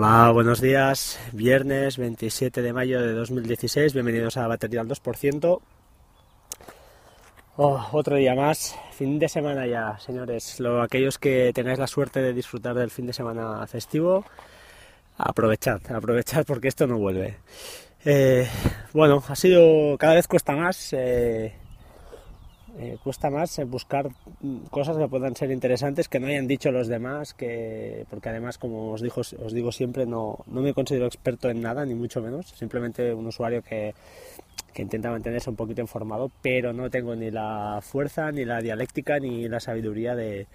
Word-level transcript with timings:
Hola, 0.00 0.30
buenos 0.30 0.60
días. 0.60 1.18
Viernes 1.32 1.98
27 1.98 2.62
de 2.62 2.72
mayo 2.72 3.02
de 3.02 3.14
2016. 3.14 3.94
Bienvenidos 3.94 4.36
a 4.36 4.46
Batería 4.46 4.80
al 4.80 4.86
2%. 4.86 5.60
otro 7.56 8.14
día 8.14 8.36
más. 8.36 8.76
Fin 8.92 9.18
de 9.18 9.28
semana 9.28 9.66
ya, 9.66 9.98
señores. 9.98 10.60
Lo, 10.60 10.82
aquellos 10.82 11.18
que 11.18 11.50
tengáis 11.52 11.80
la 11.80 11.88
suerte 11.88 12.22
de 12.22 12.32
disfrutar 12.32 12.76
del 12.76 12.92
fin 12.92 13.08
de 13.08 13.12
semana 13.12 13.66
festivo, 13.66 14.24
aprovechad, 15.16 15.80
aprovechad 15.90 16.46
porque 16.46 16.68
esto 16.68 16.86
no 16.86 16.98
vuelve. 16.98 17.38
Eh, 18.04 18.48
bueno, 18.92 19.20
ha 19.26 19.34
sido. 19.34 19.98
Cada 19.98 20.14
vez 20.14 20.28
cuesta 20.28 20.52
más. 20.52 20.92
Eh, 20.92 21.56
eh, 22.78 22.96
cuesta 23.02 23.28
más 23.28 23.60
buscar 23.66 24.08
cosas 24.70 24.96
que 24.96 25.08
puedan 25.08 25.34
ser 25.34 25.50
interesantes 25.50 26.08
que 26.08 26.20
no 26.20 26.28
hayan 26.28 26.46
dicho 26.46 26.70
los 26.70 26.86
demás, 26.86 27.34
que, 27.34 28.06
porque 28.08 28.28
además, 28.28 28.56
como 28.56 28.92
os, 28.92 29.02
digo, 29.02 29.20
os 29.20 29.52
digo 29.52 29.72
siempre, 29.72 30.06
no, 30.06 30.38
no 30.46 30.60
me 30.60 30.72
considero 30.72 31.06
experto 31.06 31.50
en 31.50 31.60
nada, 31.60 31.84
ni 31.84 31.94
mucho 31.94 32.22
menos, 32.22 32.48
simplemente 32.50 33.12
un 33.12 33.26
usuario 33.26 33.62
que, 33.62 33.94
que 34.72 34.82
intenta 34.82 35.10
mantenerse 35.10 35.50
un 35.50 35.56
poquito 35.56 35.80
informado, 35.80 36.30
pero 36.40 36.72
no 36.72 36.88
tengo 36.88 37.16
ni 37.16 37.30
la 37.30 37.80
fuerza, 37.82 38.30
ni 38.30 38.44
la 38.44 38.60
dialéctica, 38.60 39.18
ni 39.18 39.48
la 39.48 39.58
sabiduría 39.58 40.14
de, 40.14 40.46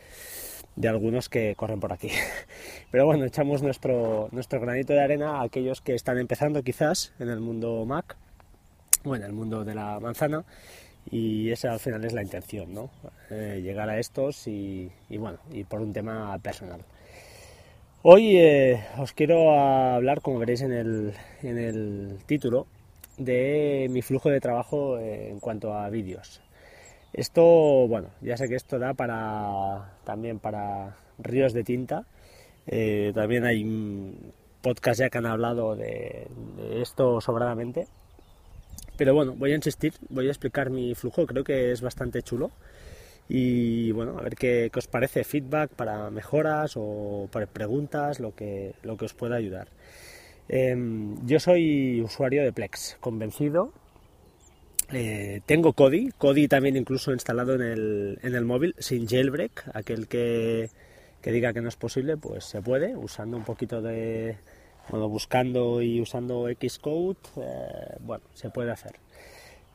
de 0.76 0.88
algunos 0.88 1.30
que 1.30 1.56
corren 1.56 1.80
por 1.80 1.94
aquí. 1.94 2.10
Pero 2.92 3.06
bueno, 3.06 3.26
echamos 3.26 3.62
nuestro, 3.62 4.30
nuestro 4.32 4.60
granito 4.60 4.94
de 4.94 5.02
arena 5.02 5.40
a 5.40 5.44
aquellos 5.44 5.82
que 5.82 5.94
están 5.94 6.18
empezando 6.18 6.64
quizás 6.64 7.14
en 7.20 7.30
el 7.30 7.40
mundo 7.40 7.86
Mac, 7.86 8.16
o 9.04 9.16
en 9.16 9.24
el 9.24 9.34
mundo 9.34 9.66
de 9.66 9.76
la 9.76 10.00
manzana, 10.00 10.46
y 11.12 11.52
esa 11.52 11.72
al 11.74 11.80
final 11.80 12.04
es 12.06 12.14
la 12.14 12.22
intención, 12.22 12.74
¿no? 12.74 12.90
Eh, 13.30 13.62
llegar 13.64 13.90
a 13.90 14.00
estos 14.00 14.48
y, 14.48 14.92
bueno, 15.10 15.40
y 15.52 15.64
por 15.64 15.82
un 15.82 15.94
tema 15.94 16.38
personal. 16.40 16.82
Hoy 18.02 18.38
eh, 18.38 18.84
os 18.98 19.14
quiero 19.14 19.52
hablar, 19.58 20.22
como 20.22 20.40
veréis 20.40 20.62
en 20.62 20.74
el, 20.74 21.14
en 21.42 21.58
el 21.58 22.18
título, 22.26 22.68
de 23.18 23.88
mi 23.92 24.02
flujo 24.02 24.30
de 24.30 24.42
trabajo 24.42 24.98
eh, 24.98 25.30
en 25.30 25.40
cuanto 25.40 25.74
a 25.74 25.90
vídeos. 25.90 26.42
Esto, 27.14 27.44
bueno, 27.88 28.10
ya 28.22 28.38
sé 28.38 28.48
que 28.50 28.56
esto 28.56 28.80
da 28.80 28.94
para 28.94 29.94
también 30.04 30.40
para 30.40 30.98
ríos 31.20 31.54
de 31.54 31.64
tinta. 31.64 32.06
también 33.14 33.46
hay 33.46 33.64
podcasts 34.62 35.00
ya 35.00 35.10
que 35.10 35.20
han 35.20 35.28
hablado 35.28 35.76
de 35.76 36.28
esto 36.82 37.22
sobradamente 37.22 37.88
pero 38.98 39.14
bueno, 39.14 39.34
voy 39.36 39.52
a 39.52 39.56
insistir, 39.56 39.94
voy 40.10 40.28
a 40.28 40.32
explicar 40.32 40.70
mi 40.70 40.96
flujo, 40.96 41.26
creo 41.26 41.44
que 41.44 41.72
es 41.72 41.82
bastante 41.82 42.22
chulo. 42.22 42.52
Y 43.30 43.92
bueno, 43.92 44.20
a 44.20 44.22
ver 44.22 44.36
qué, 44.36 44.70
os 44.76 44.88
parece, 44.88 45.24
feedback 45.24 45.72
para 45.72 46.10
mejoras 46.10 46.74
o 46.76 47.30
para 47.32 47.48
preguntas, 47.48 48.20
lo 48.20 48.36
que, 48.36 48.74
lo 48.84 48.98
que 48.98 49.06
os 49.06 49.14
pueda 49.14 49.36
ayudar. 49.36 49.70
Em, 50.50 51.16
yo 51.26 51.40
soy 51.40 52.02
usuario 52.02 52.44
de 52.44 52.52
Plex, 52.52 52.98
convencido. 53.00 53.72
Eh, 54.92 55.42
tengo 55.46 55.74
Kodi, 55.74 56.12
Kodi 56.18 56.48
también 56.48 56.76
incluso 56.76 57.14
instalado 57.14 57.56
en 57.56 57.62
el, 57.62 58.20
en 58.22 58.36
el 58.36 58.46
móvil, 58.46 58.76
sin 58.78 59.08
jailbreak, 59.08 59.72
aquel 59.74 60.08
que, 60.08 60.70
que 61.22 61.32
diga 61.32 61.54
que 61.54 61.62
no 61.62 61.70
es 61.70 61.78
posible, 61.78 62.18
pues 62.18 62.44
se 62.44 62.62
puede, 62.62 62.96
usando 62.96 63.38
un 63.38 63.46
poquito 63.46 63.82
de, 63.82 64.38
bueno, 64.90 65.10
buscando 65.10 65.82
y 65.82 66.02
usando 66.02 66.48
Xcode, 66.48 67.18
eh, 67.38 67.98
bueno, 68.02 68.24
se 68.34 68.50
puede 68.50 68.72
hacer. 68.72 68.94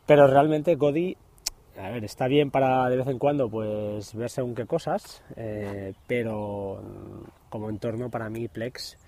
Pero 0.06 0.26
realmente 0.26 0.74
Godi, 0.76 1.16
a 1.78 1.90
ver, 1.90 2.04
está 2.04 2.26
bien 2.26 2.50
para 2.50 2.88
de 2.88 2.96
vez 2.96 3.06
en 3.06 3.18
cuando 3.18 3.48
pues 3.48 4.14
ver 4.14 4.30
según 4.30 4.54
qué 4.54 4.66
cosas, 4.66 5.22
eh, 5.36 5.94
pero 6.06 6.82
como 7.48 7.70
entorno 7.70 8.10
para 8.10 8.28
mí 8.30 8.48
Plex 8.48 8.98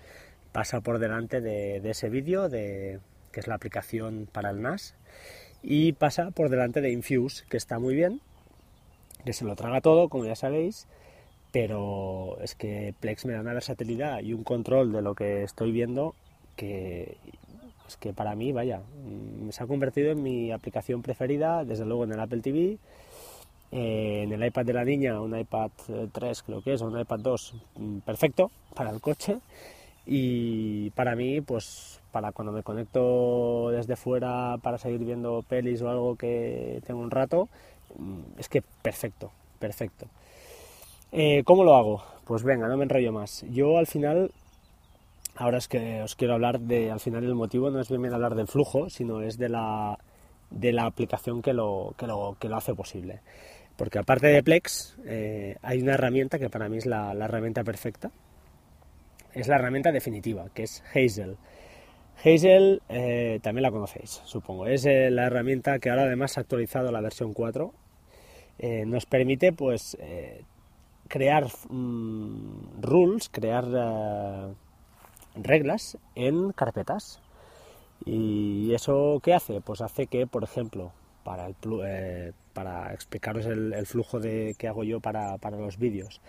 pasa 0.51 0.81
por 0.81 0.99
delante 0.99 1.41
de, 1.41 1.77
ese 1.89 2.09
vídeo, 2.09 2.49
de, 2.49 2.99
que 3.31 3.39
es 3.39 3.47
la 3.47 3.55
aplicación 3.55 4.27
para 4.31 4.49
el 4.49 4.61
NAS, 4.61 4.95
y 5.63 5.93
pasa 5.93 6.31
por 6.31 6.49
delante 6.49 6.81
de 6.81 6.91
Infuse, 6.91 7.45
que 7.49 7.57
está 7.57 7.79
muy 7.79 7.95
bien, 7.95 8.21
que 9.25 9.33
se 9.33 9.45
lo 9.45 9.55
traga 9.55 9.81
todo, 9.81 10.09
como 10.09 10.25
ya 10.25 10.35
sabéis, 10.35 10.87
pero 11.51 12.37
es 12.41 12.55
que 12.55 12.93
Plex 12.99 13.25
me 13.25 13.33
da 13.33 13.41
una 13.41 13.53
versatilidad 13.53 14.21
y 14.21 14.33
un 14.33 14.43
control 14.43 14.91
de 14.91 15.01
lo 15.01 15.15
que 15.15 15.43
estoy 15.43 15.71
viendo 15.71 16.15
que 16.55 17.17
es 17.87 17.97
que 17.97 18.13
para 18.13 18.35
mí, 18.35 18.51
vaya, 18.53 18.79
mm, 18.79 19.49
se 19.49 19.63
ha 19.63 19.67
convertido 19.67 20.11
en 20.11 20.23
mi 20.23 20.51
aplicación 20.51 21.01
preferida, 21.01 21.65
desde 21.65 21.85
luego 21.85 22.05
en 22.05 22.13
el 22.13 22.19
Apple 22.19 22.41
TV, 22.41 22.77
eh, 23.71 24.23
en 24.23 24.31
el 24.31 24.45
iPad 24.45 24.65
de 24.65 24.73
la 24.73 24.85
niña, 24.85 25.19
un 25.21 25.37
iPad 25.37 25.71
3 26.11 26.39
eh, 26.39 26.43
creo 26.45 26.61
que 26.61 26.73
es, 26.73 26.81
o 26.81 26.87
un 26.87 26.99
iPad 26.99 27.19
2, 27.19 27.55
mm, 27.75 27.97
perfecto 27.99 28.51
para 28.75 28.91
el 28.91 29.01
coche 29.01 29.39
y 30.05 30.89
para 30.91 31.15
mí, 31.15 31.41
pues 31.41 31.99
para 32.11 32.31
cuando 32.31 32.51
me 32.51 32.63
conecto 32.63 33.69
desde 33.71 33.95
fuera 33.95 34.57
para 34.61 34.77
seguir 34.77 34.99
viendo 34.99 35.43
pelis 35.47 35.81
o 35.81 35.89
algo 35.89 36.15
que 36.15 36.81
tengo 36.85 37.01
un 37.01 37.11
rato, 37.11 37.49
mm, 37.97 38.39
es 38.39 38.49
que 38.49 38.61
perfecto, 38.81 39.31
perfecto. 39.59 40.07
Eh, 41.11 41.43
¿Cómo 41.43 41.65
lo 41.65 41.75
hago? 41.75 42.03
Pues 42.23 42.43
venga, 42.43 42.67
no 42.69 42.77
me 42.77 42.83
enrollo 42.83 43.11
más. 43.11 43.43
Yo 43.49 43.77
al 43.77 43.87
final, 43.87 44.31
ahora 45.35 45.57
es 45.57 45.67
que 45.67 46.01
os 46.01 46.15
quiero 46.15 46.35
hablar 46.35 46.61
de, 46.61 46.89
al 46.89 47.01
final 47.01 47.25
el 47.25 47.35
motivo 47.35 47.69
no 47.69 47.81
es 47.81 47.89
bien, 47.89 48.13
hablar 48.13 48.35
del 48.35 48.47
flujo, 48.47 48.89
sino 48.89 49.21
es 49.21 49.37
de 49.37 49.49
la, 49.49 49.99
de 50.49 50.71
la 50.71 50.85
aplicación 50.85 51.41
que 51.41 51.51
lo, 51.53 51.93
que 51.97 52.07
lo, 52.07 52.37
que 52.39 52.47
lo 52.47 52.55
hace 52.55 52.73
posible. 52.73 53.19
Porque 53.75 53.99
aparte 53.99 54.27
de 54.27 54.41
Plex, 54.41 54.97
eh, 55.05 55.57
hay 55.61 55.81
una 55.81 55.95
herramienta 55.95 56.39
que 56.39 56.49
para 56.49 56.69
mí 56.69 56.77
es 56.77 56.85
la, 56.85 57.11
herramienta 57.11 57.63
perfecta. 57.65 58.11
Es 59.33 59.49
la 59.49 59.55
herramienta 59.55 59.91
definitiva, 59.91 60.47
que 60.53 60.63
es 60.63 60.81
Hazel. 60.93 61.35
Hazel 62.23 62.81
eh, 62.87 63.39
también 63.41 63.63
la 63.63 63.71
conocéis, 63.71 64.21
supongo. 64.23 64.67
Es 64.67 64.85
la 64.85 65.25
herramienta 65.25 65.79
que 65.79 65.89
ahora 65.89 66.03
además 66.03 66.37
ha 66.37 66.41
actualizado 66.41 66.89
la 66.91 67.01
versión 67.01 67.33
4. 67.33 67.73
nos 68.85 69.05
permite 69.05 69.51
pues 69.51 69.97
crear 71.11 71.45
mm, 71.69 72.81
rules, 72.81 73.29
crear 73.29 73.65
eh, 73.67 74.53
reglas 75.35 75.97
en 76.15 76.53
carpetas. 76.53 77.19
¿Y 78.05 78.73
eso 78.73 79.19
qué 79.21 79.33
hace? 79.33 79.61
Pues 79.61 79.81
hace 79.81 80.07
que, 80.07 80.25
por 80.25 80.43
ejemplo, 80.43 80.93
para, 81.23 81.49
eh, 81.49 82.33
explicaros 82.93 83.45
el, 83.45 83.85
flujo 83.85 84.19
de, 84.19 84.55
que 84.57 84.69
hago 84.69 84.83
yo 84.83 85.01
para, 85.01 85.37
los 85.51 85.77
vídeos, 85.77 86.21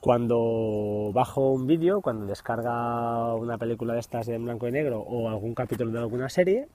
cuando 0.00 1.10
bajo 1.12 1.50
un 1.50 1.66
vídeo, 1.66 2.00
cuando 2.00 2.26
descarga 2.26 3.34
una 3.34 3.58
película 3.58 3.94
de 3.94 4.00
estas 4.00 4.28
en 4.28 4.44
blanco 4.44 4.68
y 4.68 4.72
negro 4.72 5.00
o 5.00 5.28
algún 5.28 5.54
capítulo 5.54 5.90
de 5.90 5.98
alguna 5.98 6.28
serie, 6.28 6.68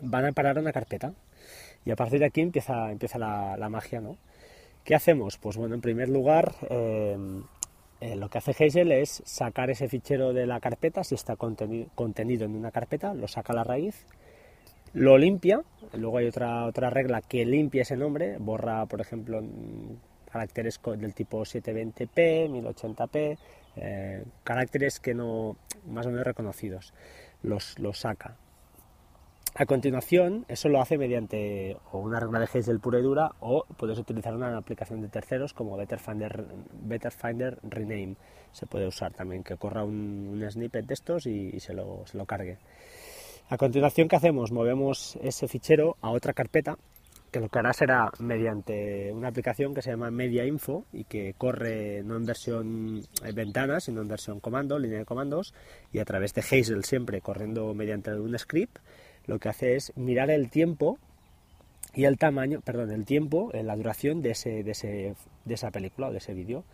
van 0.00 0.26
a 0.26 0.32
parar 0.32 0.58
una 0.58 0.72
carpeta. 0.72 1.14
Y 1.86 1.90
a 1.90 1.96
partir 1.96 2.20
de 2.20 2.26
aquí 2.26 2.40
empieza, 2.42 2.90
empieza 2.92 3.18
la, 3.18 3.56
la 3.56 3.68
magia, 3.68 4.00
¿no? 4.00 4.16
¿Qué 4.86 4.94
hacemos? 4.94 5.36
Pues 5.36 5.56
bueno, 5.56 5.74
en 5.74 5.80
primer 5.80 6.08
lugar, 6.08 6.54
eh, 6.70 7.16
eh, 8.00 8.14
lo 8.14 8.28
que 8.28 8.38
hace 8.38 8.52
Hazel 8.52 8.92
es 8.92 9.20
sacar 9.26 9.68
ese 9.68 9.88
fichero 9.88 10.32
de 10.32 10.46
la 10.46 10.60
carpeta, 10.60 11.02
si 11.02 11.16
está 11.16 11.34
contenido, 11.34 12.44
en 12.44 12.54
una 12.54 12.70
carpeta, 12.70 13.12
lo 13.12 13.26
saca 13.26 13.52
a 13.52 13.56
la 13.56 13.64
raíz, 13.64 14.06
lo 14.92 15.18
limpia, 15.18 15.62
luego 15.92 16.18
hay 16.18 16.28
otra, 16.28 16.66
otra 16.66 16.88
regla 16.88 17.20
que 17.20 17.44
limpia 17.44 17.82
ese 17.82 17.96
nombre, 17.96 18.36
borra, 18.38 18.86
por 18.86 19.00
ejemplo, 19.00 19.42
caracteres 20.30 20.78
del 20.98 21.14
tipo 21.14 21.40
720p, 21.40 22.48
1080p, 22.48 23.38
eh, 23.74 24.24
caracteres 24.44 25.00
que 25.00 25.14
no, 25.14 25.56
más 25.88 26.06
o 26.06 26.10
menos 26.10 26.24
reconocidos, 26.24 26.94
los, 27.42 27.76
los 27.80 27.98
saca. 27.98 28.36
A 29.58 29.64
continuación, 29.64 30.44
eso 30.48 30.68
lo 30.68 30.82
hace 30.82 30.98
mediante 30.98 31.78
una 31.90 32.20
regla 32.20 32.40
de 32.40 32.44
Hazel 32.44 32.78
pura 32.78 32.98
y 32.98 33.02
dura 33.02 33.32
o 33.40 33.64
puedes 33.78 33.98
utilizar 33.98 34.34
una 34.34 34.54
aplicación 34.54 35.00
de 35.00 35.08
terceros 35.08 35.54
como 35.54 35.78
Better 35.78 35.98
Finder, 35.98 37.58
Rename. 37.62 38.16
Se 38.52 38.66
puede 38.66 38.86
usar 38.86 39.14
también, 39.14 39.42
que 39.42 39.56
corra 39.56 39.82
un, 39.82 40.46
snippet 40.46 40.84
de 40.84 40.92
estos 40.92 41.26
y, 41.26 41.58
se, 41.58 41.72
lo, 41.72 42.02
se, 42.04 42.18
lo, 42.18 42.26
cargue. 42.26 42.58
A 43.48 43.56
continuación, 43.56 44.08
¿qué 44.08 44.16
hacemos? 44.16 44.52
Movemos 44.52 45.18
ese 45.22 45.48
fichero 45.48 45.96
a 46.02 46.10
otra 46.10 46.34
carpeta 46.34 46.76
que 47.30 47.40
lo 47.40 47.48
que 47.48 47.58
hará 47.58 47.72
será 47.72 48.10
mediante 48.18 49.10
una 49.10 49.28
aplicación 49.28 49.74
que 49.74 49.80
se 49.80 49.90
llama 49.90 50.10
Media 50.10 50.44
Info 50.44 50.84
y 50.92 51.04
que 51.04 51.34
corre 51.36 52.02
no 52.02 52.16
en 52.16 52.26
versión 52.26 53.00
eh, 53.24 53.32
ventana, 53.32 53.80
sino 53.80 54.02
en 54.02 54.08
versión 54.08 54.38
comando, 54.38 54.78
línea 54.78 54.98
de 54.98 55.04
comandos, 55.06 55.54
y 55.92 55.98
a 55.98 56.04
través 56.04 56.34
de 56.34 56.42
Hazel 56.42 56.84
siempre 56.84 57.22
corriendo 57.22 57.72
mediante 57.72 58.14
un 58.14 58.38
script 58.38 58.78
lo 59.26 59.38
que 59.38 59.48
hace 59.48 59.76
es 59.76 59.92
mirar 59.96 60.30
el 60.30 60.50
tiempo 60.50 60.98
y 61.94 62.04
el 62.04 62.18
tamaño, 62.18 62.60
perdón, 62.60 62.90
el 62.90 63.04
tiempo, 63.04 63.50
eh, 63.52 63.62
la 63.62 63.76
duración 63.76 64.22
de, 64.22 64.30
ese, 64.30 64.62
de, 64.62 64.72
ese, 64.72 65.14
de 65.44 65.54
esa 65.54 65.70
película 65.70 66.08
o 66.08 66.12
de 66.12 66.18
ese 66.18 66.34
vídeo. 66.34 66.64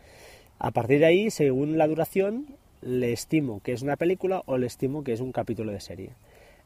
A 0.58 0.70
partir 0.70 0.98
de 1.00 1.06
ahí, 1.06 1.30
según 1.30 1.78
la 1.78 1.86
duración, 1.86 2.46
le 2.82 3.12
estimo 3.12 3.60
que 3.60 3.72
es 3.72 3.82
una 3.82 3.96
película 3.96 4.42
o 4.46 4.58
le 4.58 4.66
estimo 4.66 5.04
que 5.04 5.12
es 5.12 5.20
un 5.20 5.32
capítulo 5.32 5.72
de 5.72 5.80
serie. 5.80 6.10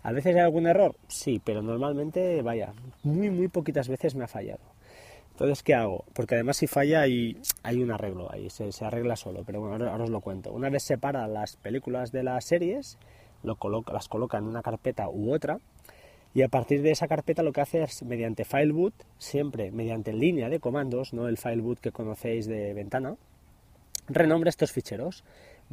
¿A 0.03 0.12
veces 0.12 0.35
hay 0.37 0.43
algún 0.43 0.67
error? 0.67 0.97
Sí, 1.09 1.41
pero 1.44 1.62
normalmente, 1.62 2.41
vaya, 2.43 2.73
muy, 3.03 3.31
muy 3.31 3.49
poquitas 3.49 3.88
veces 3.88 4.15
me 4.15 4.25
ha 4.25 4.29
fallado. 4.29 4.61
Entonces, 5.33 5.62
¿qué 5.62 5.75
hago? 5.75 6.05
Porque 6.15 6.37
además 6.37 6.56
si 6.56 6.67
falla 6.67 7.03
hay, 7.03 7.37
hay 7.62 7.83
un 7.83 7.91
arreglo 7.91 8.33
ahí, 8.33 8.49
se, 8.49 8.71
arregla 8.85 9.17
solo, 9.17 9.43
pero 9.44 9.61
bueno, 9.61 9.87
ahora, 9.91 10.05
os 10.05 10.11
lo 10.11 10.21
cuento. 10.21 10.50
Una 10.53 10.71
vez 10.71 10.83
separa 10.83 11.29
las 11.29 11.56
películas 11.56 12.11
de 12.11 12.23
las 12.23 12.44
series, 12.47 12.99
lo 13.43 13.56
coloca, 13.56 13.93
las 13.93 14.09
coloca 14.09 14.38
en 14.38 14.44
una 14.44 14.62
carpeta 14.62 15.11
u 15.11 15.35
otra, 15.35 15.59
y 16.37 16.43
a 16.43 16.49
partir 16.49 16.83
de 16.83 16.91
esa 16.91 17.09
carpeta 17.09 17.43
lo 17.43 17.55
que 17.55 17.62
hace 17.62 17.83
es, 17.83 18.03
mediante 18.03 18.44
FileBoot, 18.44 18.93
siempre 19.17 19.71
mediante 19.71 20.12
línea 20.12 20.50
de 20.50 20.61
comandos, 20.61 21.15
no 21.15 21.29
el 21.29 21.38
FileBoot 21.38 21.81
que 21.81 21.93
conocéis 21.93 22.44
de 22.44 22.75
ventana, 22.75 23.17
renombra 24.06 24.50
estos 24.50 24.71
ficheros. 24.71 25.25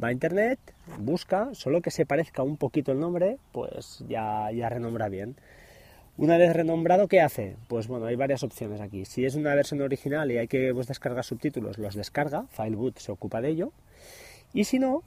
Va 0.02 0.08
a 0.08 0.12
internet, 0.12 0.58
busca, 0.98 1.50
solo 1.52 1.82
que 1.82 1.90
se 1.90 2.06
parezca 2.06 2.42
un 2.42 2.56
poquito 2.56 2.92
el 2.92 2.98
nombre, 2.98 3.36
pues 3.52 4.02
ya, 4.08 4.50
ya 4.52 4.70
renombra 4.70 5.10
bien. 5.10 5.36
Una 6.16 6.38
vez 6.38 6.54
renombrado, 6.54 7.08
¿qué 7.08 7.20
hace? 7.20 7.56
Pues 7.68 7.86
bueno, 7.86 8.06
hay 8.06 8.16
varias 8.16 8.42
opciones 8.42 8.80
aquí. 8.80 9.04
Si 9.04 9.26
es 9.26 9.34
una 9.34 9.54
versión 9.54 9.82
original 9.82 10.32
y 10.32 10.38
hay 10.38 10.48
que 10.48 10.72
pues, 10.72 10.86
descargar 10.86 11.24
subtítulos, 11.24 11.76
los 11.76 11.94
descarga, 11.94 12.46
FileBoot 12.48 13.00
se 13.00 13.12
ocupa 13.12 13.42
de 13.42 13.50
ello. 13.50 13.72
Y 14.54 14.64
si 14.64 14.78
no, 14.78 15.02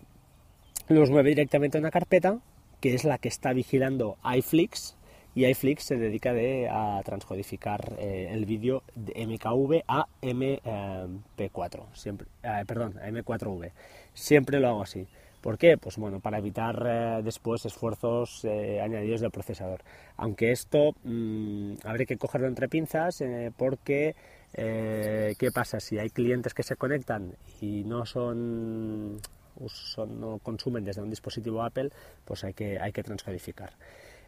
los 0.87 1.09
mueve 1.09 1.29
directamente 1.29 1.79
a 1.79 1.81
una 1.81 1.89
carpeta 1.89 2.41
que 2.79 2.93
es 2.93 3.05
la 3.05 3.17
que 3.17 3.27
está 3.27 3.53
vigilando 3.53 4.17
iFlix 4.35 4.96
y 5.37 5.45
iFlix 5.45 5.83
se 5.83 5.97
dedica 5.97 6.33
a 6.71 6.99
transcodificar 7.03 7.93
eh, 7.99 8.29
el 8.31 8.45
vídeo 8.45 8.81
de 8.95 9.23
MKV 9.27 9.83
a 9.87 10.07
MP4, 10.23 11.83
siempre, 11.93 12.27
eh, 12.41 12.63
perdón, 12.65 12.97
a 12.97 13.07
M4V. 13.07 13.71
Siempre 14.15 14.59
lo 14.59 14.69
hago 14.69 14.81
así. 14.81 15.05
¿Por 15.41 15.59
qué? 15.59 15.77
Pues 15.77 15.97
bueno, 15.97 16.21
para 16.21 16.39
evitar 16.39 16.83
eh, 16.87 17.21
después 17.23 17.63
esfuerzos 17.67 18.43
eh, 18.45 18.81
añadidos 18.81 19.21
del 19.21 19.29
procesador. 19.29 19.81
Aunque 20.15 20.51
esto 20.51 20.95
mmm, 21.03 21.73
habría 21.83 22.07
que 22.07 22.17
cogerlo 22.17 22.47
entre 22.47 22.67
pinzas 22.67 23.21
eh, 23.21 23.51
porque 23.55 24.15
¿qué 24.53 25.51
pasa? 25.53 25.79
Si 25.79 25.99
hay 25.99 26.09
clientes 26.09 26.55
que 26.55 26.63
se 26.63 26.77
conectan 26.77 27.35
y 27.61 27.83
no 27.83 28.07
son, 28.07 29.17
no 29.17 30.39
consumen 30.41 30.83
desde 30.83 31.03
un 31.03 31.11
dispositivo 31.11 31.61
Apple, 31.61 31.91
pues 32.25 32.43
hay 32.43 32.55
que, 32.55 32.79
hay 32.79 32.91
que 32.91 33.03
transcodificar. 33.03 33.73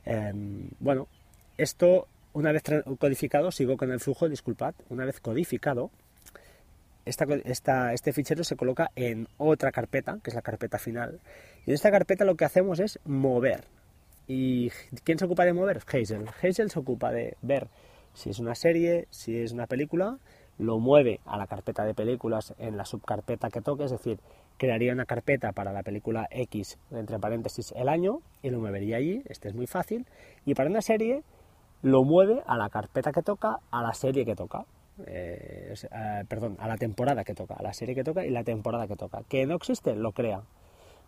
Em, 0.05 0.69
bueno, 0.79 1.07
esto 1.57 2.07
una 2.33 2.51
vez 2.51 2.63
codificado, 2.99 3.51
sigo 3.51 3.77
con 3.77 3.91
el 3.91 3.99
flujo, 3.99 4.29
disculpad, 4.29 4.73
una 4.89 5.05
vez 5.05 5.19
codificado, 5.19 5.91
este 7.05 8.13
fichero 8.13 8.43
se 8.43 8.55
coloca 8.55 8.91
en 8.95 9.27
otra 9.37 9.71
carpeta, 9.71 10.19
que 10.23 10.29
es 10.29 10.35
la 10.35 10.41
carpeta 10.41 10.77
final. 10.77 11.19
Y 11.65 11.71
en 11.71 11.75
esta 11.75 11.91
carpeta 11.91 12.25
lo 12.25 12.35
que 12.35 12.45
hacemos 12.45 12.79
es 12.79 12.99
mover. 13.05 13.65
¿Y 14.27 14.69
quién 15.03 15.17
se 15.17 15.25
ocupa 15.25 15.43
de 15.45 15.53
mover? 15.53 15.81
Hazel. 15.87 16.25
Hazel 16.41 16.69
se 16.69 16.79
ocupa 16.79 17.11
de 17.11 17.35
ver 17.41 17.67
si 18.13 18.29
es 18.29 18.39
una 18.39 18.53
serie, 18.53 19.07
si 19.09 19.39
es 19.39 19.51
una 19.51 19.65
película, 19.65 20.19
lo 20.59 20.77
mueve 20.77 21.19
a 21.25 21.37
la 21.37 21.47
carpeta 21.47 21.83
de 21.83 21.95
películas 21.95 22.53
en 22.59 22.77
la 22.77 22.85
subcarpeta 22.85 23.49
que 23.49 23.61
toque, 23.61 23.85
es 23.85 23.91
decir, 23.91 24.19
crearía 24.59 24.93
una 24.93 25.05
carpeta 25.05 25.53
para 25.53 25.73
la 25.73 25.81
película 25.81 26.27
X, 26.29 26.77
entre 26.91 27.17
paréntesis, 27.17 27.73
el 27.75 27.89
año, 27.89 28.19
y 28.43 28.51
lo 28.51 28.59
movería 28.59 28.97
allí, 28.97 29.23
este 29.27 29.47
es 29.47 29.55
muy 29.55 29.65
fácil, 29.65 30.05
y 30.45 30.53
para 30.53 30.69
una 30.69 30.81
serie 30.81 31.23
lo 31.81 32.03
mueve 32.03 32.43
a 32.45 32.57
la 32.57 32.69
carpeta 32.69 33.11
que 33.11 33.23
toca, 33.23 33.59
a 33.71 33.81
la 33.81 33.93
serie 33.93 34.25
que 34.25 34.35
toca. 34.35 34.65
Eh, 35.07 35.73
perdón, 36.27 36.57
a 36.59 36.67
la 36.67 36.75
temporada 36.75 37.23
que 37.23 37.33
toca, 37.33 37.55
a 37.55 37.63
la 37.63 37.73
serie 37.73 37.95
que 37.95 38.03
toca 38.03 38.25
y 38.25 38.29
la 38.29 38.43
temporada 38.43 38.85
que 38.85 38.97
toca. 38.97 39.23
Que 39.29 39.45
no 39.45 39.55
existe, 39.55 39.95
lo 39.95 40.11
crea. 40.11 40.41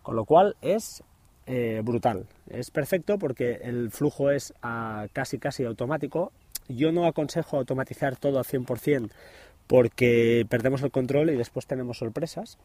Con 0.02 0.16
lo 0.16 0.24
cual 0.24 0.56
es 0.62 1.04
eh, 1.46 1.82
brutal. 1.84 2.26
Es 2.48 2.70
perfecto 2.70 3.18
porque 3.18 3.60
el 3.62 3.90
flujo 3.90 4.30
es 4.30 4.54
ah, 4.62 5.08
casi 5.12 5.38
casi 5.38 5.64
automático. 5.64 6.32
Yo 6.68 6.90
no 6.90 7.04
aconsejo 7.04 7.58
automatizar 7.58 8.16
todo 8.16 8.38
al 8.38 8.46
100% 8.46 9.10
porque 9.66 10.46
perdemos 10.48 10.82
el 10.82 10.90
control 10.90 11.30
y 11.30 11.36
después 11.36 11.66
tenemos 11.66 11.98
sorpresas. 11.98 12.58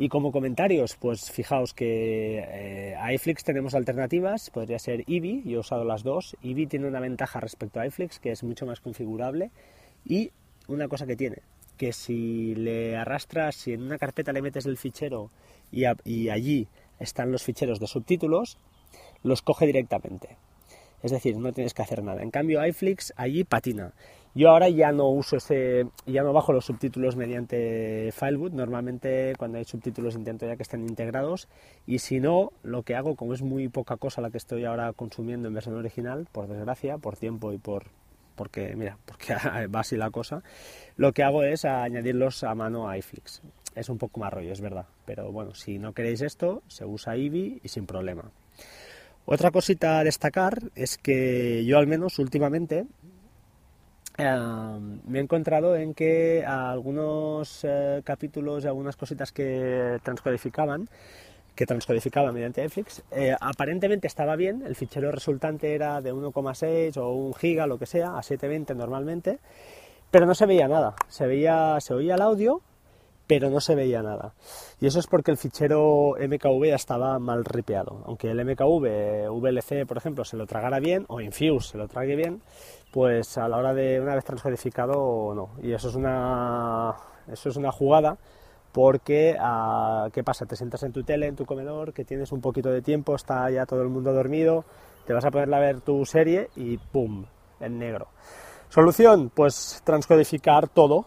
Y 0.00 0.08
como 0.08 0.32
comentarios, 0.32 0.96
pues 0.96 1.30
fijaos 1.30 1.74
que 1.74 2.38
eh, 2.38 2.94
a 2.98 3.12
iFlix 3.12 3.44
tenemos 3.44 3.74
alternativas, 3.74 4.48
podría 4.48 4.78
ser 4.78 5.04
Eevee, 5.06 5.42
yo 5.44 5.58
he 5.58 5.60
usado 5.60 5.84
las 5.84 6.02
dos. 6.02 6.38
Eevee 6.42 6.66
tiene 6.66 6.88
una 6.88 7.00
ventaja 7.00 7.38
respecto 7.38 7.80
a 7.80 7.86
iFlix 7.86 8.18
que 8.18 8.30
es 8.30 8.42
mucho 8.42 8.64
más 8.64 8.80
configurable 8.80 9.50
y 10.06 10.30
una 10.68 10.88
cosa 10.88 11.06
que 11.06 11.16
tiene, 11.16 11.42
que 11.76 11.92
si 11.92 12.54
le 12.54 12.96
arrastras, 12.96 13.56
si 13.56 13.74
en 13.74 13.82
una 13.82 13.98
carpeta 13.98 14.32
le 14.32 14.40
metes 14.40 14.64
el 14.64 14.78
fichero 14.78 15.30
y, 15.70 15.82
y 16.06 16.30
allí 16.30 16.66
están 16.98 17.30
los 17.30 17.42
ficheros 17.42 17.78
de 17.78 17.86
subtítulos, 17.86 18.56
los 19.22 19.42
coge 19.42 19.66
directamente. 19.66 20.38
Es 21.02 21.10
decir, 21.10 21.36
no 21.36 21.52
tienes 21.52 21.74
que 21.74 21.82
hacer 21.82 22.02
nada. 22.02 22.22
En 22.22 22.30
cambio, 22.30 22.64
iFlix 22.66 23.12
allí 23.16 23.44
patina. 23.44 23.92
Yo 24.34 24.50
ahora 24.50 24.68
ya 24.68 24.92
no 24.92 25.08
uso 25.08 25.36
ese, 25.36 25.86
ya 26.06 26.22
no 26.22 26.32
bajo 26.32 26.52
los 26.52 26.64
subtítulos 26.64 27.16
mediante 27.16 28.12
Fileboot. 28.12 28.52
Normalmente 28.52 29.34
cuando 29.36 29.58
hay 29.58 29.64
subtítulos 29.64 30.14
intento 30.14 30.46
ya 30.46 30.56
que 30.56 30.62
estén 30.62 30.88
integrados 30.88 31.48
y 31.86 31.98
si 31.98 32.20
no, 32.20 32.52
lo 32.62 32.82
que 32.82 32.94
hago, 32.94 33.16
como 33.16 33.34
es 33.34 33.42
muy 33.42 33.68
poca 33.68 33.96
cosa 33.96 34.20
la 34.20 34.30
que 34.30 34.38
estoy 34.38 34.64
ahora 34.64 34.92
consumiendo 34.92 35.48
en 35.48 35.54
versión 35.54 35.74
original, 35.76 36.28
por 36.30 36.46
desgracia, 36.46 36.98
por 36.98 37.16
tiempo 37.16 37.52
y 37.52 37.58
por 37.58 37.86
porque 38.36 38.74
mira, 38.74 38.96
porque 39.04 39.34
va 39.74 39.80
así 39.80 39.96
la 39.96 40.10
cosa, 40.10 40.42
lo 40.96 41.12
que 41.12 41.22
hago 41.22 41.42
es 41.42 41.66
añadirlos 41.66 42.42
a 42.44 42.54
mano 42.54 42.88
a 42.88 42.96
iFlix. 42.96 43.42
Es 43.74 43.88
un 43.88 43.98
poco 43.98 44.18
más 44.20 44.32
rollo, 44.32 44.52
es 44.52 44.60
verdad, 44.60 44.86
pero 45.04 45.30
bueno, 45.30 45.54
si 45.54 45.78
no 45.78 45.92
queréis 45.92 46.22
esto, 46.22 46.62
se 46.66 46.84
usa 46.86 47.16
Eevee 47.16 47.60
y 47.62 47.68
sin 47.68 47.84
problema. 47.84 48.30
Otra 49.26 49.50
cosita 49.50 49.98
a 49.98 50.04
destacar 50.04 50.58
es 50.74 50.96
que 50.96 51.64
yo 51.64 51.78
al 51.78 51.86
menos 51.86 52.18
últimamente 52.18 52.86
me 54.18 55.18
he 55.18 55.22
encontrado 55.22 55.76
en 55.76 55.94
que 55.94 56.44
algunos 56.44 57.64
eh, 57.64 58.02
capítulos 58.04 58.64
y 58.64 58.66
algunas 58.66 58.96
cositas 58.96 59.32
que 59.32 59.98
transcodificaban, 60.02 60.88
que 61.54 61.66
transcodificaba 61.66 62.32
mediante 62.32 62.62
Netflix, 62.62 63.02
eh, 63.10 63.34
aparentemente 63.40 64.06
estaba 64.06 64.36
bien, 64.36 64.62
el 64.66 64.76
fichero 64.76 65.10
resultante 65.10 65.74
era 65.74 66.00
de 66.00 66.12
1,6 66.12 66.96
o 66.98 67.08
1 67.10 67.34
giga, 67.34 67.66
lo 67.66 67.78
que 67.78 67.86
sea, 67.86 68.18
a 68.18 68.22
720 68.22 68.74
normalmente, 68.74 69.38
pero 70.10 70.26
no 70.26 70.34
se 70.34 70.46
veía 70.46 70.68
nada, 70.68 70.94
se 71.08 71.26
veía, 71.26 71.78
se 71.80 71.94
oía 71.94 72.14
el 72.14 72.22
audio, 72.22 72.62
pero 73.30 73.48
no 73.48 73.60
se 73.60 73.76
veía 73.76 74.02
nada. 74.02 74.34
Y 74.80 74.86
eso 74.86 74.98
es 74.98 75.06
porque 75.06 75.30
el 75.30 75.36
fichero 75.36 76.16
MKV 76.18 76.66
ya 76.66 76.74
estaba 76.74 77.16
mal 77.20 77.44
ripeado. 77.44 78.02
Aunque 78.06 78.28
el 78.28 78.44
MKV, 78.44 79.30
VLC, 79.30 79.86
por 79.86 79.98
ejemplo, 79.98 80.24
se 80.24 80.36
lo 80.36 80.46
tragara 80.46 80.80
bien, 80.80 81.04
o 81.06 81.20
Infuse 81.20 81.70
se 81.70 81.78
lo 81.78 81.86
trague 81.86 82.16
bien, 82.16 82.42
pues 82.90 83.38
a 83.38 83.48
la 83.48 83.56
hora 83.56 83.74
de 83.74 84.00
una 84.00 84.14
vez 84.14 84.24
transcodificado, 84.24 85.34
no. 85.34 85.50
Y 85.62 85.72
eso 85.72 85.88
es 85.88 85.94
una, 85.94 86.94
eso 87.30 87.48
es 87.48 87.56
una 87.56 87.72
jugada 87.72 88.18
porque, 88.72 89.36
ah, 89.38 90.08
¿qué 90.12 90.22
pasa? 90.22 90.46
Te 90.46 90.56
sientas 90.56 90.82
en 90.82 90.92
tu 90.92 91.02
tele, 91.02 91.26
en 91.26 91.36
tu 91.36 91.44
comedor, 91.44 91.92
que 91.92 92.04
tienes 92.04 92.32
un 92.32 92.40
poquito 92.40 92.70
de 92.70 92.82
tiempo, 92.82 93.14
está 93.14 93.50
ya 93.50 93.66
todo 93.66 93.82
el 93.82 93.88
mundo 93.88 94.12
dormido, 94.12 94.64
te 95.06 95.12
vas 95.12 95.24
a 95.24 95.30
poner 95.30 95.52
a 95.52 95.58
ver 95.58 95.80
tu 95.80 96.04
serie 96.04 96.50
y 96.56 96.78
¡pum! 96.78 97.26
en 97.60 97.78
negro. 97.78 98.08
Solución, 98.68 99.30
pues 99.34 99.82
transcodificar 99.84 100.68
todo, 100.68 101.06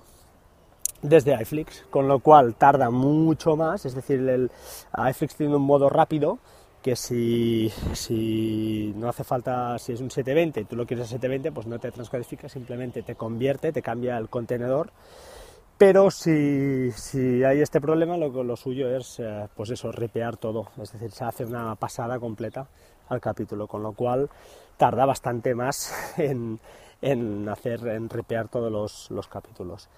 desde 1.01 1.33
iFlix, 1.41 1.85
con 1.89 2.07
lo 2.07 2.19
cual 2.19 2.55
tarda 2.55 2.89
mucho 2.89 3.55
más, 3.55 3.85
es 3.85 3.93
decir, 3.93 4.27
el, 4.27 4.51
iFlix 5.09 5.35
tiene 5.35 5.55
un 5.55 5.61
modo 5.61 5.89
rápido 5.89 6.39
que 6.83 6.95
si, 6.97 7.71
si, 7.93 8.93
no 8.97 9.07
hace 9.07 9.23
falta, 9.23 9.79
si 9.79 9.93
es 9.93 10.01
un 10.01 10.11
720 10.11 10.59
y 10.59 10.65
tú 10.65 10.75
lo 10.75 10.85
quieres 10.85 11.05
a 11.05 11.09
720, 11.09 11.51
pues 11.53 11.65
no 11.65 11.79
te 11.79 11.91
transcodifica, 11.91 12.49
simplemente 12.49 13.01
te 13.01 13.15
convierte, 13.15 13.71
te 13.71 13.81
cambia 13.81 14.17
el 14.17 14.29
contenedor. 14.29 14.91
Pero 15.77 16.11
si, 16.11 16.91
si 16.91 17.43
hay 17.43 17.61
este 17.61 17.81
problema, 17.81 18.17
lo, 18.17 18.43
lo 18.43 18.55
suyo 18.55 18.95
es, 18.95 19.19
eh, 19.19 19.47
pues 19.55 19.69
eso, 19.69 19.91
ripear 19.91 20.37
todo, 20.37 20.67
es 20.81 20.91
decir, 20.91 21.11
se 21.11 21.23
hace 21.23 21.45
una 21.45 21.73
pasada 21.75 22.19
completa 22.19 22.67
al 23.07 23.21
capítulo, 23.21 23.67
con 23.67 23.81
lo 23.81 23.93
cual 23.93 24.29
tarda 24.77 25.05
bastante 25.05 25.55
más 25.55 25.93
en, 26.17 26.59
en 27.01 27.47
hacer, 27.47 27.87
en 27.87 28.09
ripear 28.09 28.49
todos 28.49 28.71
los, 28.71 29.09
los 29.09 29.27
capítulos. 29.27 29.89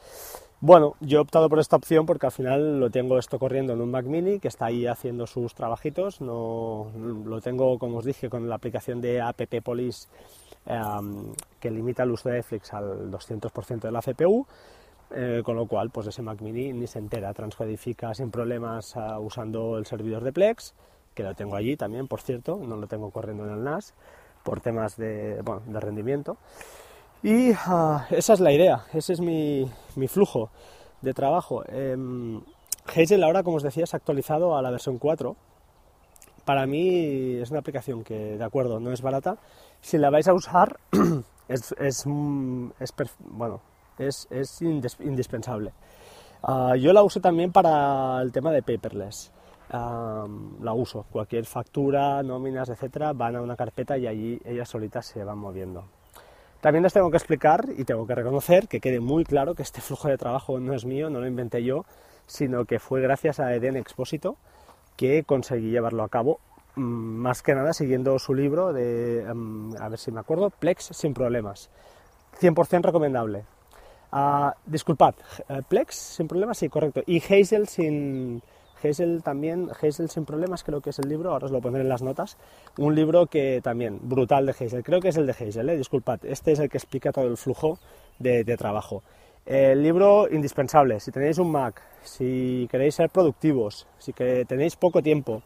Bueno, 0.61 0.95
yo 1.01 1.19
he 1.19 1.21
optado 1.21 1.49
por 1.49 1.59
esta 1.59 1.75
opción 1.75 2.05
porque 2.05 2.27
al 2.27 2.31
final 2.31 2.79
lo 2.79 2.89
tengo 2.89 3.19
esto 3.19 3.37
corriendo 3.37 3.73
en 3.73 3.81
un 3.81 3.91
Mac 3.91 4.05
Mini 4.05 4.39
que 4.39 4.47
está 4.47 4.67
ahí 4.67 4.87
haciendo 4.87 5.27
sus 5.27 5.53
trabajitos. 5.53 6.21
No, 6.21 6.91
lo 7.25 7.41
tengo, 7.41 7.77
como 7.77 7.97
os 7.97 8.05
dije, 8.05 8.29
con 8.29 8.47
la 8.47 8.55
aplicación 8.55 9.01
de 9.01 9.19
App 9.21 9.41
Police 9.63 10.07
em, 10.65 11.33
que 11.59 11.69
limita 11.69 12.03
el 12.03 12.11
uso 12.11 12.29
de 12.29 12.35
Netflix 12.35 12.73
al 12.73 13.11
200% 13.11 13.81
de 13.81 13.91
la 13.91 14.01
CPU. 14.01 14.47
Eh, 15.11 15.43
con 15.45 15.55
lo 15.55 15.67
cual, 15.67 15.91
pues 15.91 16.07
ese 16.07 16.21
Mac 16.21 16.41
Mini 16.41 16.73
ni 16.73 16.87
se 16.87 16.97
entera, 16.99 17.31
transcodifica 17.33 18.13
sin 18.15 18.31
problemas 18.31 18.95
uh, 18.95 19.19
usando 19.19 19.77
el 19.77 19.85
servidor 19.85 20.23
de 20.23 20.33
Plex, 20.33 20.73
que 21.13 21.21
lo 21.21 21.35
tengo 21.35 21.55
allí 21.55 21.77
también, 21.77 22.07
por 22.07 22.21
cierto, 22.21 22.57
no 22.57 22.75
lo 22.75 22.87
tengo 22.87 23.11
corriendo 23.11 23.45
en 23.45 23.51
el 23.51 23.63
NAS 23.63 23.93
por 24.43 24.61
temas 24.61 24.97
de 24.97 25.43
rendimiento. 25.79 26.37
Y 27.25 27.53
ah, 27.65 28.05
esa 28.11 28.33
es 28.33 28.39
la 28.39 28.51
idea, 28.51 28.85
ese 28.93 29.13
es 29.13 29.19
mi, 29.19 29.67
flujo 30.07 30.51
de 31.01 31.11
trabajo. 31.11 31.63
Eh, 31.67 31.97
Hazel 32.85 33.23
ahora, 33.23 33.41
como 33.41 33.57
os 33.57 33.63
decía, 33.63 33.87
se 33.87 33.95
ha 33.95 33.97
actualizado 33.97 34.55
a 34.55 34.61
la 34.61 34.69
versión 34.69 34.99
4. 34.99 35.35
Para 36.45 36.67
mí 36.67 37.37
es 37.41 37.49
una 37.49 37.61
aplicación 37.61 38.03
que, 38.03 38.37
de 38.37 38.43
acuerdo, 38.43 38.79
no 38.79 38.91
es 38.91 39.01
barata. 39.01 39.37
Si 39.81 39.97
la 39.97 40.11
vais 40.11 40.27
a 40.27 40.35
usar, 40.35 40.79
es, 41.47 41.73
es, 41.79 42.03
bueno, 42.05 43.59
es, 43.97 44.27
es 44.29 44.61
indispensable. 44.61 45.73
Ah, 46.43 46.75
yo 46.79 46.93
la 46.93 47.01
uso 47.01 47.21
también 47.21 47.51
para 47.51 48.21
el 48.21 48.31
tema 48.31 48.51
de 48.51 48.61
paperless. 48.61 49.31
la 49.71 50.73
uso. 50.75 51.07
Cualquier 51.11 51.47
factura, 51.47 52.21
nóminas, 52.21 52.69
etcétera, 52.69 53.13
van 53.13 53.35
a 53.35 53.41
una 53.41 53.55
carpeta 53.55 53.97
y 53.97 54.05
allí 54.05 54.39
ellas 54.45 54.69
solitas 54.69 55.07
se 55.07 55.23
van 55.23 55.39
moviendo. 55.39 55.85
También 56.61 56.83
les 56.83 56.93
tengo 56.93 57.11
que 57.11 57.17
explicar 57.17 57.67
y 57.77 57.83
tengo 57.83 58.07
que 58.07 58.15
reconocer 58.15 58.67
que 58.67 58.79
quede 58.79 58.99
muy 58.99 59.23
claro 59.23 59.53
que 59.55 59.61
este 59.61 59.81
flujo 59.81 60.07
de 60.07 60.17
trabajo 60.17 60.59
no 60.59 60.73
es 60.73 60.85
mío, 60.85 61.09
no 61.09 61.19
lo 61.19 61.27
inventé 61.27 61.63
yo, 61.63 61.85
sino 62.25 62.65
que 62.65 62.79
fue 62.79 63.01
gracias 63.01 63.39
a 63.39 63.53
Eden 63.53 63.75
Expósito 63.75 64.37
que 64.95 65.23
conseguí 65.23 65.69
llevarlo 65.69 66.03
a 66.03 66.09
cabo, 66.09 66.39
mm, 66.75 66.81
más 66.81 67.41
que 67.41 67.53
nada 67.53 67.73
siguiendo 67.73 68.17
su 68.19 68.33
libro 68.33 68.73
de, 68.73 69.25
mm, 69.33 69.75
a 69.79 69.89
ver 69.89 69.99
si 69.99 70.11
me 70.11 70.19
acuerdo, 70.19 70.49
Plex 70.49 70.85
sin 70.93 71.13
problemas. 71.13 71.69
100% 72.39 72.87
recomendable. 72.87 73.45
Ah, 74.11 74.55
disculpad, 74.65 75.15
eh, 75.49 75.61
Plex 75.67 75.95
sin 75.95 76.27
problemas, 76.27 76.57
sí, 76.57 76.69
correcto. 76.69 77.01
Y 77.05 77.17
Hazel 77.21 77.67
sin, 77.67 78.41
Hazel 78.85 79.23
también, 79.23 79.69
Hazel 79.69 80.09
sin 80.09 80.25
problemas 80.25 80.63
creo 80.63 80.81
que 80.81 80.91
es 80.91 80.99
el 80.99 81.09
libro, 81.09 81.31
ahora 81.31 81.45
os 81.45 81.51
lo 81.51 81.61
pondré 81.61 81.81
en 81.81 81.89
las 81.89 82.01
notas, 82.01 82.37
un 82.77 82.95
libro 82.95 83.27
que 83.27 83.61
también, 83.63 83.99
brutal 84.01 84.45
de 84.45 84.51
Hazel, 84.51 84.83
creo 84.83 84.99
que 84.99 85.09
es 85.09 85.17
el 85.17 85.25
de 85.25 85.31
Hazel, 85.31 85.69
eh, 85.69 85.77
disculpad, 85.77 86.25
este 86.25 86.51
es 86.51 86.59
el 86.59 86.69
que 86.69 86.77
explica 86.77 87.11
todo 87.11 87.25
el 87.25 87.37
flujo 87.37 87.79
de, 88.19 88.43
trabajo. 88.57 89.03
El 89.45 89.83
libro 89.83 90.27
indispensable, 90.29 90.99
si 90.99 91.11
tenéis 91.11 91.37
un 91.37 91.51
Mac, 91.51 91.81
si 92.03 92.67
queréis 92.71 92.95
ser 92.95 93.09
productivos, 93.09 93.87
si 93.97 94.13
que 94.13 94.45
tenéis 94.45 94.75
poco 94.75 95.01
tiempo 95.01 95.43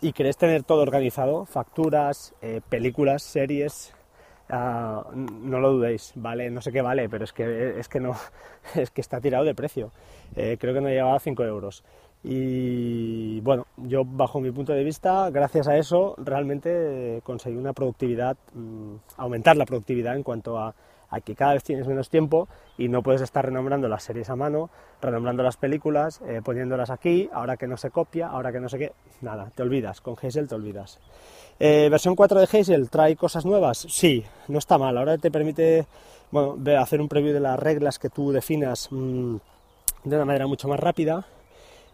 y 0.00 0.12
queréis 0.12 0.36
tener 0.36 0.62
todo 0.62 0.82
organizado, 0.82 1.44
facturas, 1.44 2.34
eh, 2.40 2.60
películas, 2.68 3.22
series, 3.22 3.92
ah, 4.48 5.04
no 5.12 5.60
lo 5.60 5.72
dudéis, 5.72 6.12
vale, 6.14 6.50
no 6.50 6.62
sé 6.62 6.72
qué 6.72 6.80
vale, 6.80 7.08
pero 7.08 7.24
es 7.24 7.32
que, 7.32 7.78
es 7.78 7.88
que 7.88 8.00
no, 8.00 8.14
es 8.74 8.90
que 8.90 9.00
está 9.00 9.20
tirado 9.20 9.44
de 9.44 9.54
precio. 9.54 9.90
Eh, 10.34 10.56
creo 10.58 10.74
que 10.74 10.80
no 10.80 10.88
llegaba 10.88 11.16
a 11.16 11.20
5 11.20 11.44
euros. 11.44 11.84
Y 12.28 13.40
bueno, 13.42 13.68
yo 13.76 14.02
bajo 14.04 14.40
mi 14.40 14.50
punto 14.50 14.72
de 14.72 14.82
vista, 14.82 15.30
gracias 15.30 15.68
a 15.68 15.76
eso, 15.76 16.16
realmente 16.18 17.20
conseguí 17.22 17.56
una 17.56 17.72
productividad, 17.72 18.36
mm, 18.52 18.94
aumentar 19.18 19.56
la 19.56 19.64
productividad 19.64 20.16
en 20.16 20.24
cuanto 20.24 20.58
a, 20.58 20.74
que 21.24 21.36
cada 21.36 21.54
vez 21.54 21.62
tienes 21.62 21.86
menos 21.86 22.10
tiempo 22.10 22.48
y 22.76 22.88
no 22.88 23.00
puedes 23.00 23.22
estar 23.22 23.46
renombrando 23.46 23.88
las 23.88 24.02
series 24.02 24.28
a 24.28 24.34
mano, 24.34 24.70
renombrando 25.00 25.44
las 25.44 25.56
películas, 25.56 26.20
eh, 26.26 26.42
poniéndolas 26.44 26.90
aquí, 26.90 27.30
ahora 27.32 27.56
que 27.56 27.68
no 27.68 27.76
se 27.76 27.90
copia, 27.90 28.26
ahora 28.26 28.50
que 28.50 28.58
no 28.58 28.68
sé 28.68 28.78
qué, 28.78 28.92
nada, 29.20 29.52
te 29.54 29.62
olvidas, 29.62 30.00
con 30.00 30.16
Hazel 30.20 30.48
te 30.48 30.56
olvidas. 30.56 30.98
Eh, 31.60 31.86
versión 31.90 32.16
4 32.16 32.40
de 32.40 32.44
Hazel, 32.44 32.90
¿trae 32.90 33.14
cosas 33.14 33.46
nuevas? 33.46 33.86
Sí, 33.88 34.24
no 34.48 34.58
está 34.58 34.78
mal, 34.78 34.98
ahora 34.98 35.16
te 35.16 35.30
permite 35.30 35.86
bueno, 36.32 36.56
hacer 36.78 37.00
un 37.00 37.08
preview 37.08 37.32
de 37.32 37.40
las 37.40 37.58
reglas 37.58 38.00
que 38.00 38.10
tú 38.10 38.32
definas 38.32 38.88
mm, 38.90 39.36
de 40.04 40.16
una 40.16 40.24
manera 40.24 40.48
mucho 40.48 40.66
más 40.66 40.80
rápida 40.80 41.24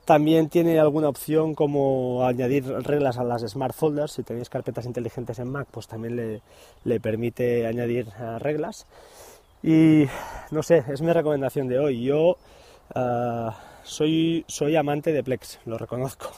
también 0.04 0.48
tiene 0.48 0.78
alguna 0.80 1.08
opción 1.08 1.54
como 1.54 2.26
añadir 2.26 2.66
reglas 2.66 3.18
a 3.18 3.24
las 3.24 3.42
Smart 3.42 3.74
Folders. 3.74 4.12
Si 4.12 4.22
tenéis 4.22 4.48
carpetas 4.48 4.86
inteligentes 4.86 5.38
en 5.38 5.48
Mac, 5.48 5.68
pues 5.70 5.86
también 5.86 6.40
le, 6.84 7.00
permite 7.00 7.66
añadir 7.66 8.08
eh, 8.18 8.38
reglas. 8.38 8.86
Y 9.62 10.06
no 10.50 10.62
sé, 10.62 10.84
es 10.88 11.00
mi 11.02 11.12
recomendación 11.12 11.68
de 11.68 11.78
hoy. 11.78 12.02
Yo 12.02 12.36
eh, 12.94 13.50
soy, 13.84 14.44
soy 14.48 14.76
amante 14.76 15.12
de 15.12 15.22
Plex, 15.22 15.60
lo 15.66 15.78
reconozco. 15.78 16.30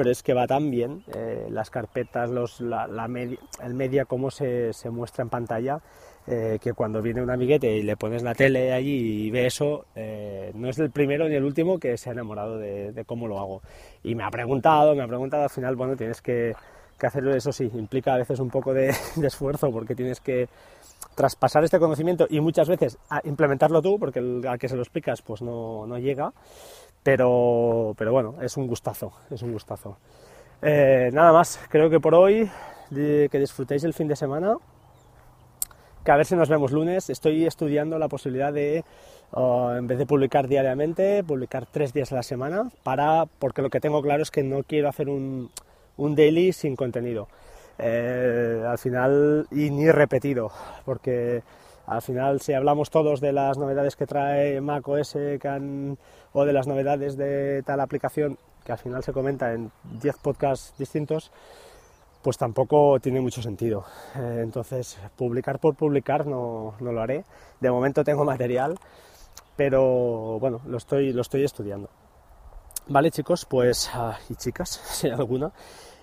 Pero 0.00 0.12
es 0.12 0.22
que 0.22 0.32
va 0.32 0.46
tan 0.46 0.70
bien 0.70 1.04
eh, 1.14 1.46
las 1.50 1.68
carpetas, 1.68 2.30
los, 2.30 2.62
la, 2.62 3.06
media, 3.06 3.36
el 3.62 3.74
media, 3.74 4.06
cómo 4.06 4.30
se, 4.30 4.72
se 4.72 4.88
muestra 4.88 5.24
en 5.24 5.28
pantalla 5.28 5.78
eh, 6.26 6.58
que 6.58 6.72
cuando 6.72 7.02
viene 7.02 7.20
un 7.20 7.28
amiguete 7.28 7.70
y 7.76 7.82
le 7.82 7.98
pones 7.98 8.22
la 8.22 8.34
tele 8.34 8.72
allí 8.72 9.26
y 9.26 9.30
ve 9.30 9.44
eso, 9.44 9.84
eh, 9.94 10.52
no 10.54 10.70
es 10.70 10.78
el 10.78 10.90
primero 10.90 11.28
ni 11.28 11.34
el 11.34 11.44
último 11.44 11.78
que 11.78 11.98
se 11.98 12.08
ha 12.08 12.14
enamorado 12.14 12.56
de, 12.56 13.04
cómo 13.06 13.28
lo 13.28 13.38
hago. 13.40 13.60
Y 14.02 14.14
me 14.14 14.24
ha 14.24 14.30
preguntado, 14.30 14.94
me 14.94 15.02
ha 15.02 15.06
preguntado 15.06 15.42
al 15.42 15.50
final, 15.50 15.76
bueno, 15.76 15.94
tienes 15.96 16.22
que, 16.22 16.54
hacerlo, 17.02 17.34
eso 17.34 17.52
sí, 17.52 17.70
implica 17.74 18.14
a 18.14 18.16
veces 18.16 18.40
un 18.40 18.48
poco 18.48 18.72
de, 18.72 18.94
esfuerzo 19.22 19.70
porque 19.70 19.94
tienes 19.94 20.18
que 20.22 20.48
traspasar 21.14 21.62
este 21.62 21.78
conocimiento 21.78 22.26
y 22.30 22.40
muchas 22.40 22.70
veces 22.70 22.96
implementarlo 23.24 23.82
tú, 23.82 23.98
porque 23.98 24.20
al 24.20 24.58
que 24.58 24.68
se 24.70 24.76
lo 24.76 24.80
explicas 24.80 25.20
pues 25.20 25.42
no, 25.42 25.86
no 25.86 25.98
llega, 25.98 26.32
pero, 27.02 27.94
pero 27.96 28.12
bueno, 28.12 28.36
es 28.40 28.56
un 28.56 28.66
gustazo, 28.66 29.12
es 29.30 29.42
un 29.42 29.52
gustazo. 29.52 29.98
Eh, 30.62 31.10
nada 31.12 31.32
más, 31.32 31.60
creo 31.68 31.88
que 31.90 32.00
por 32.00 32.14
hoy, 32.14 32.50
que 32.90 33.38
disfrutéis 33.38 33.84
el 33.84 33.94
fin 33.94 34.08
de 34.08 34.16
semana 34.16 34.56
que 36.04 36.10
a 36.10 36.16
ver 36.16 36.26
si 36.26 36.34
nos 36.34 36.48
vemos 36.48 36.72
lunes. 36.72 37.10
Estoy 37.10 37.46
estudiando 37.46 37.98
la 37.98 38.08
posibilidad 38.08 38.52
de, 38.52 38.84
en 39.36 39.86
vez 39.86 39.98
de 39.98 40.06
publicar 40.06 40.48
diariamente, 40.48 41.22
publicar 41.24 41.66
tres 41.66 41.92
días 41.92 42.12
a 42.12 42.16
la 42.16 42.22
semana, 42.22 42.70
para, 42.82 43.26
porque 43.38 43.62
lo 43.62 43.70
que 43.70 43.80
tengo 43.80 44.02
claro 44.02 44.22
es 44.22 44.30
que 44.30 44.42
no 44.42 44.62
quiero 44.62 44.88
hacer 44.88 45.08
un, 45.08 45.50
un 45.96 46.14
daily 46.14 46.52
sin 46.52 46.76
contenido. 46.76 47.28
Eh, 47.78 48.62
al 48.66 48.78
final, 48.78 49.46
y 49.50 49.70
ni 49.70 49.90
repetido, 49.90 50.50
porque 50.84 51.42
al 51.90 52.02
final 52.02 52.40
si 52.40 52.52
hablamos 52.52 52.88
todos 52.88 53.20
de 53.20 53.32
las 53.32 53.58
novedades 53.58 53.96
que 53.96 54.06
trae 54.06 54.60
macOS 54.60 55.12
que 55.12 55.96
o 56.32 56.44
de 56.44 56.52
las 56.52 56.68
novedades 56.68 57.16
de 57.16 57.64
tal 57.64 57.80
aplicación, 57.80 58.38
que 58.64 58.70
al 58.70 58.78
final 58.78 59.02
se 59.02 59.12
comenta 59.12 59.52
en 59.52 59.72
10 60.00 60.18
podcasts 60.18 60.72
distintos, 60.78 61.32
pues 62.22 62.38
tampoco 62.38 63.00
tiene 63.00 63.20
mucho 63.20 63.42
sentido. 63.42 63.84
Eh, 64.14 64.38
entonces, 64.40 64.98
publicar 65.16 65.58
por 65.58 65.74
publicar 65.74 66.26
no, 66.26 66.74
lo 66.78 67.00
haré. 67.00 67.24
De 67.58 67.72
momento 67.72 68.04
tengo 68.04 68.24
material, 68.24 68.78
pero 69.56 70.38
bueno, 70.38 70.60
lo 70.66 70.76
estoy, 70.76 71.12
lo 71.12 71.22
estoy 71.22 71.42
estudiando. 71.42 71.90
Vale, 72.86 73.10
chicos, 73.10 73.46
pues, 73.46 73.90
ah, 73.94 74.16
y 74.28 74.36
chicas, 74.36 74.70
si 74.84 75.08
hay 75.08 75.14
alguna, 75.14 75.50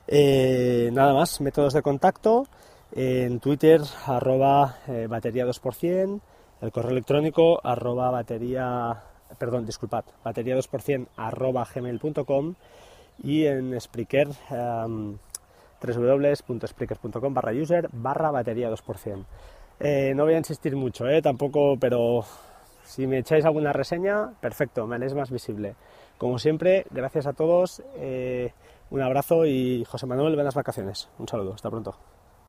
eh, 0.06 0.89
nada 0.91 1.13
más, 1.13 1.39
métodos 1.39 1.74
de 1.74 1.82
contacto, 1.82 2.46
en 2.94 3.39
Twitter, 3.39 3.82
arroba 4.06 4.77
eh, 4.88 5.08
batería 5.10 5.46
2%, 5.46 6.20
el 6.62 6.72
correo 6.72 6.91
electrónico, 6.91 7.60
arroba 7.63 8.10
batería, 8.12 9.03
perdón, 9.38 9.65
disculpad, 9.65 10.06
batería 10.24 10.58
2% 10.58 11.08
arroba 11.17 11.67
gmail.com 11.74 12.56
y 13.24 13.46
en 13.46 13.79
Spreaker, 13.79 14.29
www.spreaker.com 15.82 17.34
barra 17.34 17.51
user 17.51 17.89
barra 17.91 18.32
batería 18.32 18.72
2%. 18.72 19.25
Eh, 19.79 20.13
no 20.15 20.24
voy 20.24 20.34
a 20.34 20.38
insistir 20.38 20.75
mucho, 20.75 21.08
eh, 21.08 21.22
tampoco, 21.22 21.77
pero 21.79 22.24
si 22.84 23.06
me 23.06 23.20
echáis 23.20 23.46
alguna 23.46 23.74
reseña, 23.74 24.32
perfecto, 24.39 24.88
me 24.88 24.96
haréis 24.96 25.13
más 25.13 25.29
visible. 25.29 25.75
Como 26.17 26.39
siempre, 26.39 26.88
gracias 26.89 27.27
a 27.27 27.34
todos, 27.34 27.84
un 28.89 29.01
abrazo 29.01 29.46
y 29.46 29.86
José 29.86 30.08
Manuel, 30.08 30.34
buenas 30.34 30.56
vacaciones. 30.56 31.10
Un 31.20 31.27
saludo, 31.27 31.53
hasta 31.53 31.70
pronto. 31.70 32.17